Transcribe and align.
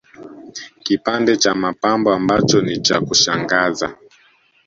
Kipande 0.83 1.37
cha 1.37 1.55
mapambo 1.55 2.13
ambacho 2.13 2.61
ni 2.61 2.81
cha 2.81 3.01
kushangaza 3.01 3.95